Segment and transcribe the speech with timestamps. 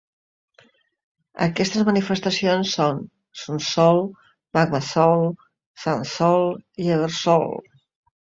[1.45, 3.01] Aquestes manifestacions són
[3.43, 4.01] Sunsoul,
[4.59, 5.23] Magmasoul,
[5.85, 6.51] Sandsoul
[6.87, 7.57] i Embersoul.